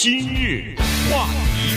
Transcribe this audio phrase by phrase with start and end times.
[0.00, 0.76] 今日
[1.10, 1.74] 话题，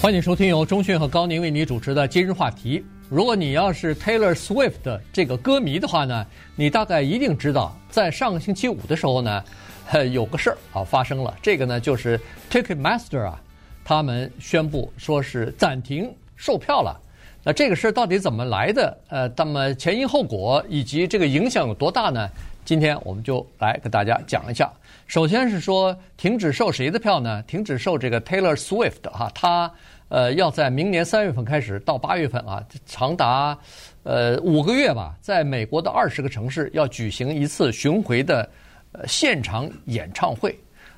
[0.00, 2.84] 欢迎收听由钟讯和高宁为你主持的今日话题。
[3.08, 6.24] 如果你要是 Taylor Swift 的这个歌迷的话呢，
[6.54, 9.42] 你大概一定知道，在上个星期五的时候呢，
[10.12, 11.36] 有个事儿啊发生了。
[11.42, 12.16] 这个呢就是
[12.48, 13.42] Ticketmaster 啊，
[13.84, 16.96] 他们宣布说是暂停售票了。
[17.42, 18.96] 那这个事儿到底怎么来的？
[19.08, 22.28] 呃，那么前因后果以及这个影响有多大呢？
[22.68, 24.70] 今天我们就来给大家讲一下。
[25.06, 27.42] 首先是说停止售谁的票呢？
[27.44, 29.72] 停止售这个 Taylor Swift 哈，他
[30.10, 33.56] 呃要在明年三月份开始到八月份啊，长达
[34.02, 38.46] 呃五个月吧，在美国的二十个城市要举行一次巡回的
[38.92, 40.54] 呃现场演唱会。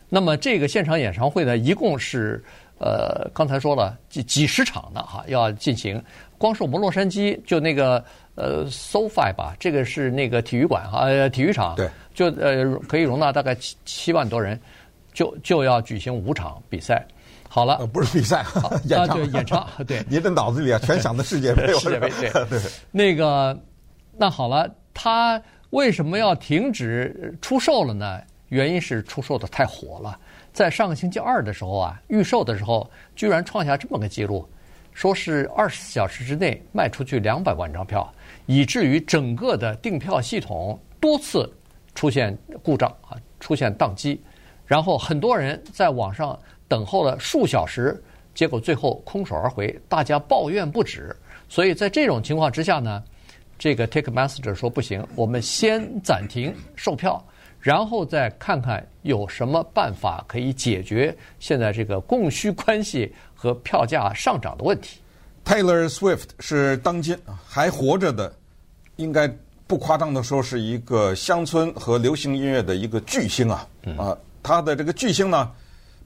[0.08, 2.42] 那么这个现场演唱会呢，一共是
[2.80, 6.02] 呃刚才说了几几十场的哈，要进行。
[6.36, 14.58] 光是我们洛杉矶就那个呃 SoFi 吧，这个是那个体育馆啊，呃体育场，对，就呃可以容纳大概七七万多人，
[15.12, 17.04] 就就要举行五场比赛。
[17.48, 18.44] 好了，呃、不是比赛，
[18.86, 20.04] 演唱，啊、对演唱，对。
[20.08, 22.60] 你的脑子里啊，全想的世界杯， 世界杯，对 对。
[22.92, 23.58] 那个，
[24.16, 28.20] 那好了，他为什么要停止出售了呢？
[28.50, 30.16] 原因是出售的太火了，
[30.52, 34.48] 在上个星期二的时候啊，预售的时候居然创下这么个记录。
[34.92, 38.12] 说是二十四小时之内卖出去两百万张票，
[38.52, 41.48] 以至于整个的订票系统多次
[41.94, 44.20] 出现故障啊，出现宕机，
[44.66, 48.02] 然后很多人在网上等候了数小时，
[48.34, 51.14] 结果最后空手而回，大家抱怨不止。
[51.48, 53.00] 所以在这种情况之下呢，
[53.56, 57.24] 这个 Ticketmaster 说不行，我们先暂停售票。
[57.60, 64.98] 然后再看看有什么办法可以解决现在这个供需关系和票价上涨的问题。
[65.44, 68.32] Taylor Swift 是当今还活着的，
[69.00, 69.26] 应该
[69.66, 73.66] 不夸张的说是一个乡村和流行音乐的一个巨星啊！
[73.96, 75.50] 啊，他的这个巨星呢，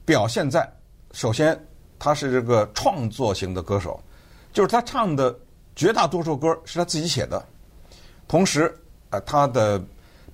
[0.05, 0.67] 表现在
[1.11, 1.59] 首先
[1.99, 3.99] 他是这个创作型的歌手，
[4.53, 5.37] 就是他唱的
[5.75, 7.45] 绝大多数歌是他自己写的，
[8.27, 8.73] 同时
[9.09, 9.81] 啊，他的。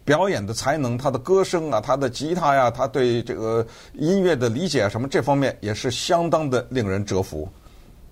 [0.04, 7.48] 表演的才能，他的歌声啊，他的吉他呀，他对这个音乐的理解啊，什么这方面也是相当的令人折服。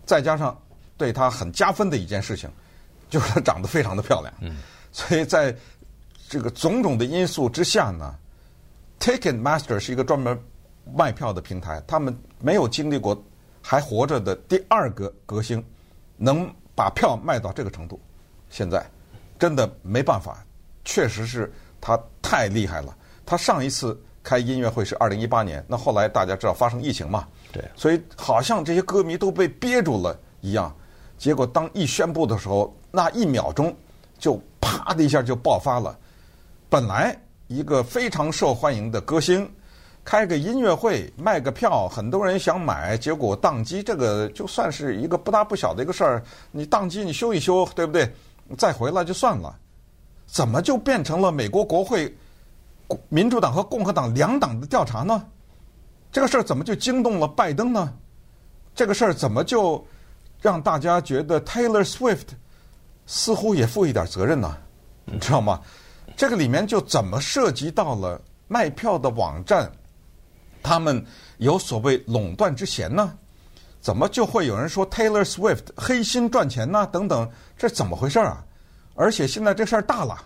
[0.06, 0.56] 再加上
[0.98, 2.48] 对他很加分的一件事情，
[3.12, 4.34] 就是她长得非常的漂亮。
[4.40, 4.58] 嗯。
[4.92, 5.56] 所以在
[6.28, 8.16] 这个种种的因素之下呢
[9.00, 10.40] ，Ticketmaster 是一个专门
[10.96, 13.22] 卖票的平台，他们没有经历过
[13.62, 15.64] 还活着的第二个歌星
[16.18, 18.00] 能把票卖到这个程度。
[18.50, 18.86] 现在
[19.38, 20.46] 真的没办法，
[20.86, 21.52] 确实是。
[21.82, 22.94] 他太厉害了！
[23.26, 27.26] 他上一次开音乐会是二零一八年，那后来大家知道发生疫情嘛？
[27.54, 30.76] 对，所以好像这些歌迷都被憋住了一样。
[31.20, 33.76] 结果当一宣布的时候，那一秒钟
[34.18, 35.96] 就啪的一下就爆发了。
[36.70, 37.16] 本来
[37.48, 39.48] 一个非常受欢迎的歌星
[40.06, 46.24] 开个音乐会卖个票，很多人想买，结果宕机，这个就算是一个不大不小的一个事儿。
[46.52, 48.10] 你宕机，你修一修，对不对？
[48.58, 49.54] 再回来就算了。
[50.26, 52.16] 怎么就变成了美国国会
[53.10, 55.26] 民主党和共和党两党的调查呢？
[56.12, 57.94] 这个事儿怎么就惊动了拜登呢？
[58.74, 59.86] 这个事儿怎么就
[60.42, 62.28] 让大家觉得 Taylor Swift
[63.06, 64.58] 似乎也负一点责任呢？
[65.06, 65.60] 你知道吗？
[66.16, 69.72] 这个里面就怎么涉及到了卖票的网站，
[70.62, 71.06] 他们
[71.38, 73.14] 有所谓垄断之嫌呢？
[73.82, 76.86] 怎么就会有人说 Taylor Swift 黑心赚钱呢？
[76.92, 78.46] 等等，这怎么回事啊？
[78.96, 80.22] 而且现在这事儿大了，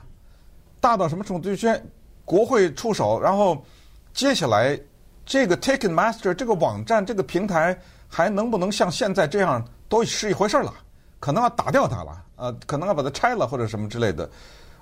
[0.79, 1.49] 大到什么程度？
[1.49, 1.85] 就先
[2.25, 3.63] 国会出手，然后
[4.11, 4.79] 接下来
[5.25, 9.63] 这个 Ticketmaster 这个网站这个平台还能不能像现在这样
[9.93, 10.73] 都是一回事了？
[11.19, 14.27] 可能要打掉它了，呃，可能要把它拆了或者什么之类的。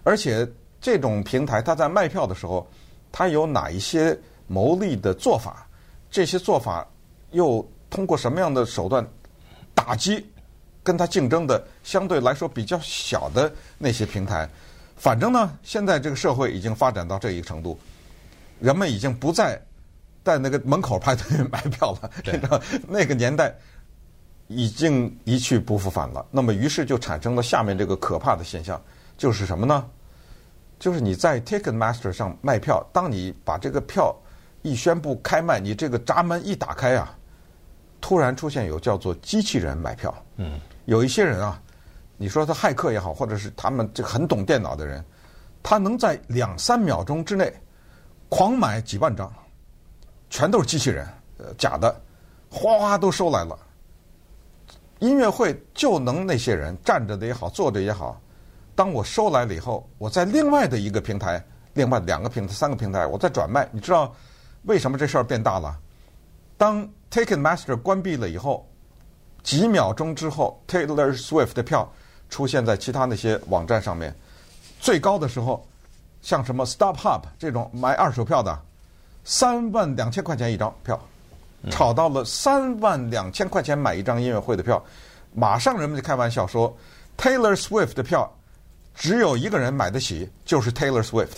[0.04, 0.48] 而且
[0.80, 2.66] 这种平台它在卖票的时候，
[3.12, 4.18] 它有哪一些
[4.48, 5.68] 牟利的做法？
[6.10, 6.88] 这些做法
[7.32, 9.06] 又通过什么样的手段
[9.76, 10.26] 打击？
[10.82, 14.50] 跟他竞争的相对来说比较小的那些平台，
[14.96, 17.78] 反正呢，现在这个社会已经发展到这一个程度，
[18.62, 19.62] 人们已经不再
[20.24, 22.10] 在那个门口排队买票了。
[22.24, 23.54] 这个那个年代
[24.56, 26.26] 已经一去不复返了。
[26.32, 28.82] 那么，于是就产生了下面这个可怕的现象，
[29.18, 29.86] 就是什么呢？
[30.80, 34.16] 就是你在 Ticketmaster 上卖票，当你把这个票
[34.62, 37.16] 一宣布开卖，你这个闸门一打开啊，
[38.00, 40.14] 突然出现有叫做机器人买票。
[40.38, 40.60] 嗯。
[40.86, 41.62] 有一些人啊，
[42.18, 45.06] 你说他骇客也好，或者是他们这个很懂电脑的人，
[45.62, 47.54] 他能在两三秒钟之内
[48.30, 49.32] 狂买几万张，
[50.32, 51.08] 全都是机器人，
[51.38, 51.96] 呃，假的，
[52.50, 53.58] 哗哗都收来了。
[55.02, 58.22] 音乐会就能那些人站着的也好，坐着也好，
[58.76, 61.44] 当我收来了以后，我在另外的一个平台，
[61.74, 63.68] 另外两个平台、三个平台，我再转卖。
[63.72, 64.14] 你知道
[64.66, 65.76] 为什么这事儿变大了？
[66.56, 68.70] 当 Ticketmaster 关闭了以后，
[69.42, 71.92] 几秒钟之后，Taylor Swift 的票
[72.30, 74.16] 出现在其他那些网站上面。
[74.80, 75.68] 最高的时候，
[76.22, 78.56] 像什么 StubHub 这种买二手票的，
[79.24, 81.00] 三万两千块钱一张票，
[81.70, 84.84] 炒到了三万两千块钱买一张音乐会的票。
[85.34, 86.76] 马上人们就开玩笑说
[87.18, 88.30] ，Taylor Swift 的票
[88.96, 91.38] 只有一个人买得起，就是 Taylor Swift。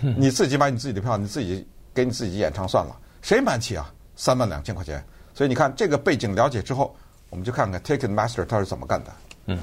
[0.00, 3.90] 你自己买你自己的票，你自己给你自己演唱算了，谁买得起啊？
[4.16, 5.02] 三万两千块钱，
[5.34, 6.94] 所以你看这个背景了解之后，
[7.30, 9.12] 我们就看看 Ticketmaster 他是怎么干的。
[9.46, 9.58] 嗯，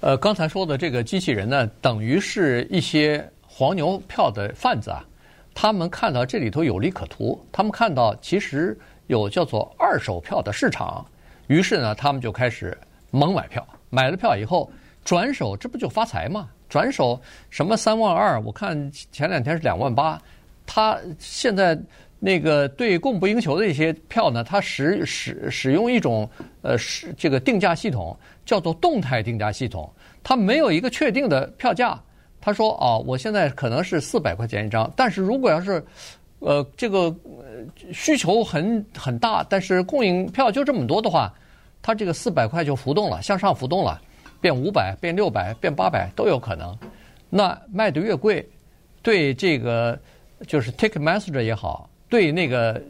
[0.00, 5.04] 呃，刚才说的这个机器人呢，等于是一些黄牛票的贩子啊，
[5.60, 8.78] 他们看到这里头有利可图，他们看到其实
[9.08, 11.04] 有叫做二手票的市场，
[11.48, 12.78] 于是呢，他们就开始
[13.10, 14.70] 猛买票，买了票以后
[15.04, 16.48] 转手，这不就发财吗？
[16.68, 17.20] 转手
[17.50, 20.22] 什么三万二，我看前两天是两万八，
[20.64, 21.76] 他现在。
[22.20, 26.28] 那个对供不应求的一些票呢，他使使使用一种
[26.62, 29.88] 呃是这个定价系统，叫做动态定价系统。
[30.20, 31.96] 它没有一个确定的票价。
[32.40, 35.84] 他说哦，我现在可能是四百块钱一张，但是如果要是
[36.38, 37.14] 呃这个
[37.92, 41.32] 需求很很大，但是供应票就这么多的话，
[41.82, 44.00] 它这个四百块就浮动了，向上浮动了，
[44.40, 46.76] 变五百，变六百，变八百都有可能。
[47.28, 48.48] 那卖得越贵，
[49.02, 49.98] 对这个
[50.46, 51.90] 就是 Ticketmaster 也好。
[52.08, 52.80] 对那个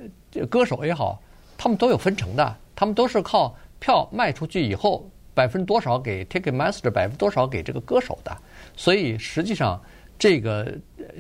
[0.49, 1.21] 歌手也好，
[1.57, 8.37] 他们都有分成的，他们都是靠票卖出去以后百分之多少给 Ticketmaster，百分之多少给这个歌手的。
[8.79, 9.79] 所以实际上
[10.19, 10.73] 这个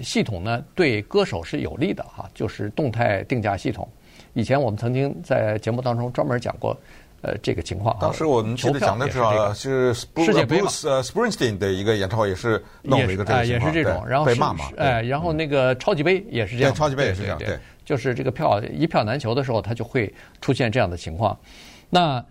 [0.03, 3.87] 系统呢，对歌手是有利的哈，就是动态定价系统。
[4.33, 6.75] 以前我们曾经在节目当中专门讲过。
[7.21, 21.37] 呃，这个情况，当时我们记得讲的时候是世界杯嘛，Springsteen 的一个演唱会也是弄了一个这个情况，也是这种，然后被骂嘛，哎，然后那个超级杯也是这样，超级杯也是这样，对，就是这个票一票难求的时候，它就会出现这样的情况。
[21.91, 22.25] 那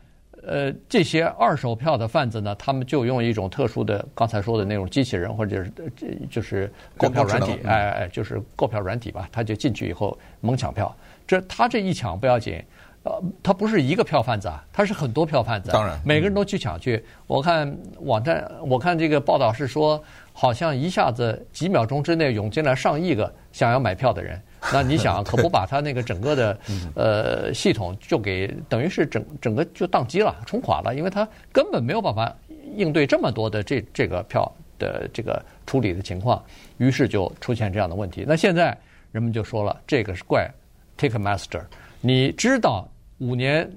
[0.48, 10.96] 呃，这些二手票的贩子呢，他们就用一种特殊的刚才说的那种机器人，或者是这就是购票软体，哎哎，就是购票软体吧，他就进去以后猛抢票，
[11.28, 12.64] 这他这一抢不要紧。
[13.04, 15.72] 呃，他不是一个票贩子啊，他是很多票贩子。
[15.72, 17.02] 当然，每个人都去抢去。
[17.26, 20.04] 我看网站，我看这个报道是说，
[20.34, 24.42] 好像一下子几秒钟之内涌进来上亿个想要买票的人。
[24.74, 26.60] 那你想，可不把他那个整个的
[26.96, 32.36] 呃系统就给等于是整整个就宕机了、冲垮了，因为他根本没有办法
[32.76, 36.44] 应对这么多的这这个票的这个处理的情况，
[36.78, 38.26] 于是就出现这样的问题。
[38.28, 38.78] 那现在
[39.12, 40.50] 人们就说了，这个是怪
[40.98, 41.62] Ticketmaster，
[42.02, 42.88] 你知道。
[43.20, 43.68] 五年，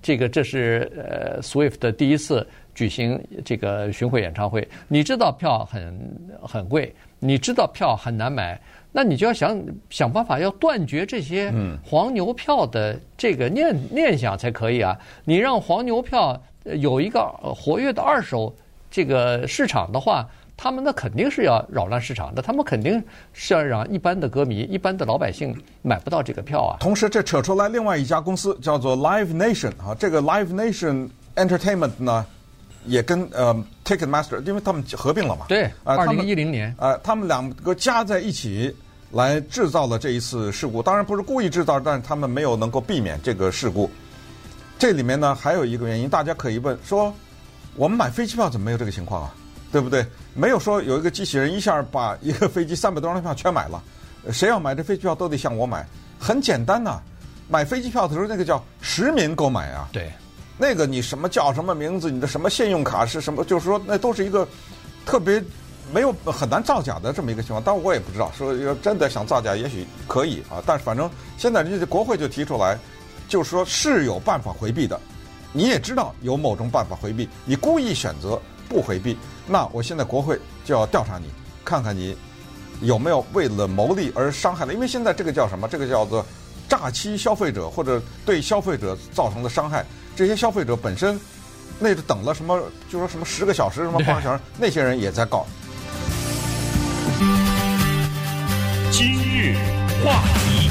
[0.00, 4.66] 这个这是呃，Swift 的第一次举行这个巡回演唱会。
[4.88, 5.94] 你知道票很
[6.40, 8.58] 很贵，你知道票很难买，
[8.92, 9.60] 那你就要想
[9.90, 11.52] 想办法，要断绝这些
[11.82, 14.96] 黄牛票的这个念念想才可以啊！
[15.24, 18.54] 你让黄牛票有一个活跃的二手
[18.90, 20.28] 这个市场的话。
[20.54, 23.02] 他们那肯定是要扰乱市场的，他们肯定
[23.32, 26.76] 是要让一般的歌迷、一般的老百姓买不到这个票啊。
[26.78, 32.24] 同时，这扯出来另外一家公司叫做 Live Nation 啊，这个 Live Nation Entertainment 呢，
[32.84, 33.52] 也跟呃
[33.84, 35.46] Ticketmaster，因为他们合并了嘛。
[35.48, 36.72] 对，二零一零年。
[36.78, 38.72] 呃，他们两个加在一起
[39.12, 43.90] 来制造了这一次事故，当然不是故意制造，但是他们没有能够避免这个事故。
[44.78, 47.14] 这里面呢，还有一个原因，大家可以问说，
[47.76, 49.34] 我们买飞机票怎么没有这个情况啊？
[49.70, 50.04] 对不对？
[50.34, 53.82] 没有说有一个机器人一下把一个飞机三百多张票全买了，
[54.30, 55.86] 谁要买这飞机票都得向我买。
[56.18, 57.00] 很简单呐，
[57.48, 59.88] 买飞机票的时候那个叫实名购买啊。
[59.92, 60.10] 对，
[60.58, 64.46] 那个你什么叫什么名字，你的什么信用卡是什么，就是说那都是一个
[65.06, 65.42] 特别
[65.92, 67.62] 没有很难造假的这么一个情况。
[67.62, 72.78] 当然我也不知道，说要真的想造假也许可以啊，但是反正现在人家国会就提出来，
[73.28, 74.98] 就是说是有办法回避的。
[75.52, 79.18] 你也知道有某种办法回避，你故意选择不回避。
[79.46, 81.26] 那我现在国会就要调查你，
[81.62, 82.16] 看看你
[82.80, 84.72] 有没有为了牟利而伤害了。
[84.72, 85.68] 因为现在这个叫什么？
[85.68, 86.24] 这个叫做
[86.70, 89.84] 诈欺消费者或者对消费者造成的伤害。
[90.16, 91.20] 这些消费者本身
[91.78, 92.58] 那是等了什么？
[92.90, 95.46] 就说什么十个小时、什么八个小时，那些人也在告。
[98.90, 99.54] 今日
[100.04, 100.70] 话题，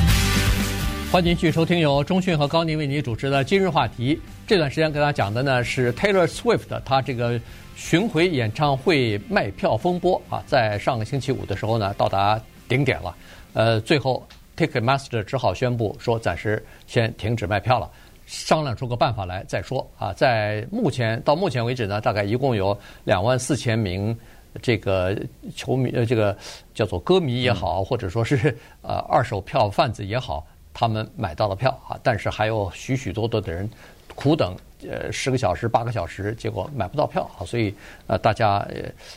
[1.11, 4.15] 欢迎继续收听由中讯和高宁为您主持的《今日话题》。
[4.45, 7.39] 这段时间跟大家讲的呢是 Taylor Swift，他这个。
[7.73, 13.15] 巡回演唱会卖票风波啊，在上个星期五的时候呢，到达顶点了。
[13.53, 14.23] 呃，最后
[14.55, 17.89] Ticketmaster 只好宣布说，暂时先停止卖票了，
[18.27, 20.13] 商量出个办法来再说啊。
[20.13, 24.15] 在目前到目前为止呢，大概一共有两万四千名
[24.61, 25.15] 这个
[25.55, 26.35] 球迷呃，这个
[26.73, 33.69] 叫做歌迷也好，或者说是呃二手票贩子也好，他们买到了票啊，但是还有许许多多的人
[34.15, 34.55] 苦等
[34.89, 37.73] 呃十个小时、八个小时，结果买不到票啊，所以
[38.07, 38.67] 呃大家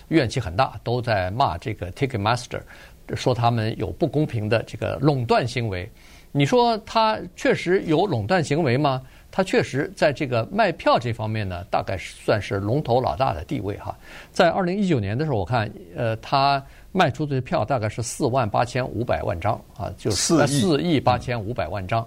[0.08, 2.60] 怨气很大，都在骂这个 Ticketmaster，
[3.14, 5.90] 说他们有不公平的这个垄断行为。
[6.36, 9.00] 你说他确实有垄断行为吗？
[9.36, 13.92] 他确实在这个卖票这方面呢，大概算是龙头老大的地位哈。
[14.30, 22.00] 在二零一九年的时候，我看呃，他卖出的票大概是四万八千五百万张啊，就是四亿八千五百万张。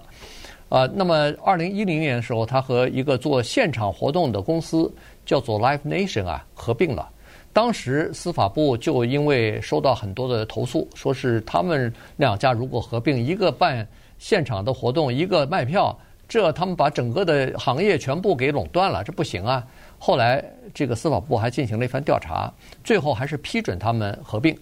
[0.70, 4.90] 啊、呃，那么二零一零年的时候，他和一个做现场活动的公司
[5.26, 7.10] 叫做 Live Nation 啊合并了。
[7.52, 15.94] 当时司法部就因为收到很多的投诉，说是他们两家如果合并，一个办现场的活动，一个卖票。
[16.28, 19.66] 这他们把整个的行业全部给垄断了，这不行啊！
[19.98, 20.44] 后来
[20.74, 22.52] 这个司法部还进行了一番调查，
[22.84, 24.54] 最后还是批准他们合并，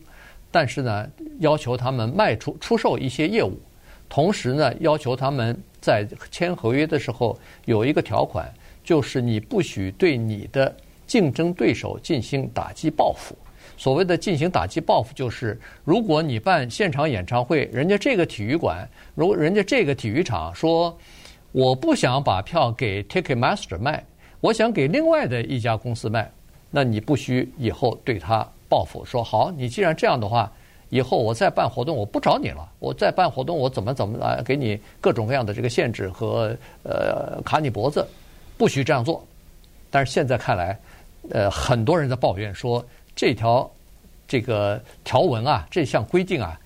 [0.53, 1.09] 但是呢，
[1.41, 3.59] 要求他们卖出出售一些业务，
[4.09, 8.49] 同时呢，要求他们在签合约的时候有一个条款，
[8.85, 10.73] 就是你不许对你的
[11.05, 13.37] 竞争对手进行打击报复。
[13.77, 20.97] 所谓的进行打击报复，就是如果你办现场演唱会，人家这个体育馆，如人家这个体育场说。
[21.57, 24.05] 我不想把票给 Ticketmaster 卖，
[24.43, 26.31] 我想给另外的一家公司卖。
[26.71, 30.53] 那你不需以后对他报复，说好，你既然这样的话，
[30.91, 32.71] 以后我再办活动我不找你了。
[32.79, 38.07] 我再办活动我怎么怎么来给你各种各样的这个限制和呃卡你脖子，
[38.59, 39.27] 不许这样做。
[39.91, 40.79] 但是现在看来，
[41.31, 42.85] 呃，很多人在抱怨说
[43.15, 43.67] 这条
[44.29, 46.61] 这个条文啊，这项规定啊，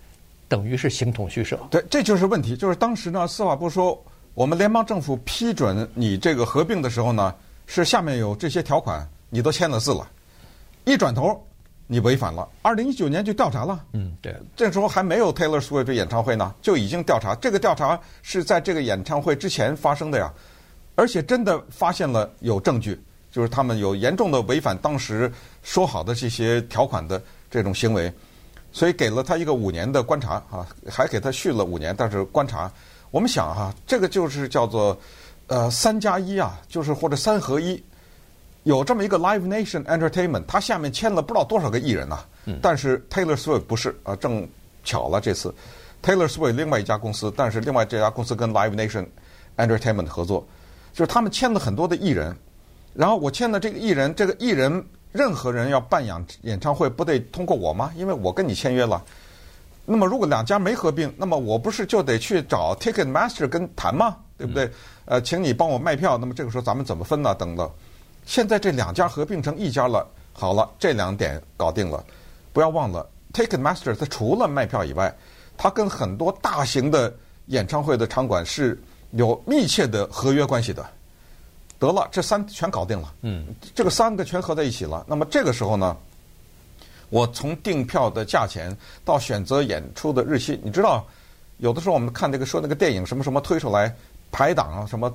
[0.48, 1.56] 等于是形同虚设。
[1.70, 2.56] 对，这就是问题。
[2.56, 3.96] 就是当时呢，司法部说。
[4.34, 7.34] 我们联邦政府批准你这个合并的时候呢，
[7.66, 10.08] 是下面有这些条款，你都签了字了，
[10.84, 11.44] 一转头
[11.88, 12.48] 你违反了。
[12.62, 17.34] 二零一九年就调查了，嗯，对，这时候还没有 Taylor Swift 演唱会呢，就已经调查。
[17.34, 20.32] 这个调查是在这个演唱会之前发生的呀，
[20.94, 22.98] 而且真的发现了有证据，
[23.32, 25.30] 就是他们有严重的违反当时
[25.62, 27.20] 说好的这些条款的
[27.50, 28.10] 这种行为，
[28.70, 32.72] 所以给了他一个五年的观察啊，还给他续了五年，但是观察。
[33.10, 34.96] 我们想哈、啊，这个就是叫做
[35.48, 37.82] 呃三加一啊，就是或者三合一，
[38.62, 42.26] 有这么一个 Live Nation Entertainment，它下面签了不知道多少个艺人呐、啊。
[42.62, 44.48] 但是 Taylor Swift 不是啊，正
[44.84, 45.52] 巧了这次
[46.02, 49.06] Taylor Swift 另外一家公司，但是另外这家公司跟 Live Nation
[49.56, 50.46] Entertainment 合作，
[50.92, 52.36] 就是他们签了很多的艺人，
[52.94, 57.92] 然后我签的这个艺人，这个艺人任何人要办演演唱会，不得通过我吗？
[57.96, 59.04] 因为我跟你签约了。
[59.92, 64.18] 那么如果两家没合并，那么我不是就得去找 Ticketmaster 跟谈吗？
[64.38, 64.70] 对不对？
[65.04, 66.16] 呃，请你帮我卖票。
[66.16, 67.34] 那么这个时候咱们怎么分呢？
[67.34, 67.68] 等等。
[68.24, 72.04] 现在这两家合并成一家了，好了，这两点搞定了。
[72.52, 75.12] 不要忘了，Ticketmaster 它除了卖票以外，
[75.56, 77.12] 它跟很多大型的
[77.46, 78.80] 演唱会的场馆是
[79.10, 80.88] 有密切的合约关系的。
[81.80, 83.12] 得了，这三全搞定了。
[83.22, 85.04] 嗯，这个三个全合在一起了。
[85.08, 85.96] 那么这个时候呢？
[87.10, 88.74] 我从订票的价钱
[89.04, 91.04] 到选择演出的日期，你知道，
[91.58, 93.94] 有的时候我们看那个说那个电影什么什么推出来
[94.32, 95.12] 排档啊，什么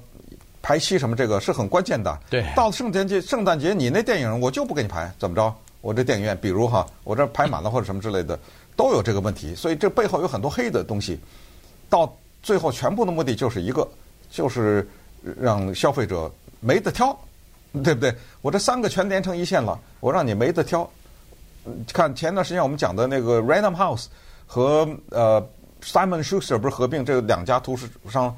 [0.61, 2.17] 排期什么，这个是很关键的。
[2.29, 2.45] 对。
[2.55, 5.53] 到了圣诞节，圣诞节你那电影我就不给你排，怎么着？
[5.81, 8.37] 我这电影院，比如哈，我这排满了或者什么之类的，
[8.75, 9.53] 都有这个问题。
[9.53, 11.19] 所以这背后有很多黑的东西。
[11.89, 12.11] 到
[12.41, 13.87] 最后，全部的目的就是一个，
[14.31, 14.85] 就是
[15.39, 17.15] 让消费者没得挑，
[17.83, 18.13] 对不对？
[18.41, 20.89] 我这三个全连成一线了，我让你没得挑。
[21.93, 24.05] 看前段时间我们讲的那个 Random House
[24.45, 25.45] 和呃
[25.81, 28.36] Simon Schuster 不是合并，这两家图书商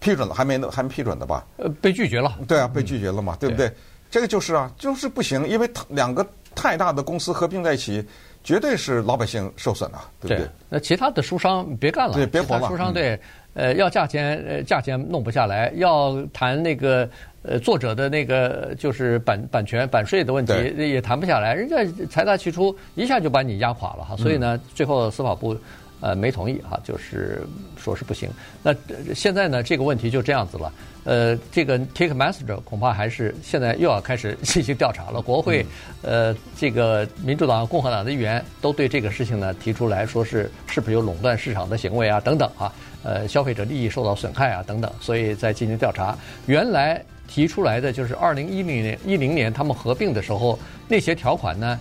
[0.00, 1.44] 批准了，还没还没批准的吧？
[1.56, 2.38] 呃，被拒绝了。
[2.46, 3.68] 对啊，被拒绝了嘛，嗯、对不对？
[3.68, 3.74] 对
[4.10, 8.04] 这个就是啊，就是不行，因为两个太大的公司合并在一起，
[8.44, 10.38] 绝对是老百姓受损啊，对不对？
[10.38, 12.68] 对那其他的书商别干了，对，别活了。
[12.68, 13.18] 书商对，
[13.54, 17.08] 呃，要价钱呃价钱弄不下来，要谈那个。
[17.42, 24.16] 呃，作者的那个就是版版权版税的问题也谈不下来，人家财大气粗，一下就把你压垮了哈。
[24.16, 25.56] 所以呢，最后司法部
[26.00, 27.42] 呃没同意哈，就是
[27.76, 28.30] 说是不行。
[28.62, 28.72] 那
[29.12, 30.72] 现在呢，这个问题就这样子了。
[31.02, 35.20] 呃，这个 Ticketmaster 恐怕还是现在又要开始 进行调查了。
[35.20, 35.66] 国会
[36.02, 42.72] 呃，这个民主党、共和党的议员都对这个事情呢提出来说是是不是有垄断市场的行为啊等等啊，
[43.02, 46.16] 呃，消费者利益受到损害啊等等，所以在进行调查。
[46.46, 47.04] 原来。
[47.32, 51.80] 提出来的就是二零一零年一零年他们合并的时候，那些条款呢，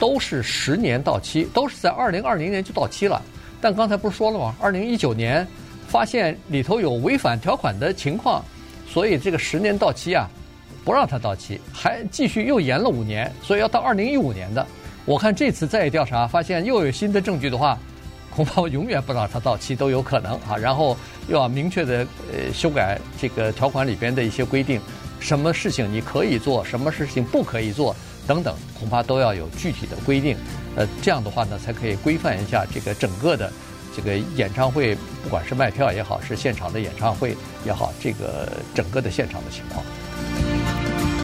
[0.00, 3.22] 都是十年到期，都是在二零二零年就到期了。
[3.60, 4.56] 但刚才不是说了吗？
[4.60, 5.46] 二零一九年
[5.86, 8.44] 发现里头有违反条款的情况，
[8.88, 10.28] 所以这个十年到期啊，
[10.84, 14.66] 不让它到期，还继续又延了五年，所以要到二零一五年的。
[15.04, 17.78] 我看这次再调查，发现又有新的证据的话，
[18.38, 20.56] 恐怕我永远不知道它到期都有可能啊。
[20.56, 24.80] 然后又要明确的呃修改这个条款里边的一些规定，
[25.18, 27.96] 什么事情你可以做，什么事情不可以做
[28.28, 30.36] 等等，恐怕都要有具体的规定。
[30.76, 33.52] 呃，这样的话呢，才可以规范一下这个整个的
[33.96, 39.84] 这个演唱会，不管是卖票也好，是现场的演唱会也好，这个整个的现场的情况。